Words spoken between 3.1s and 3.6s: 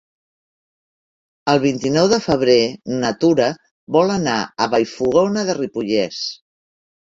Tura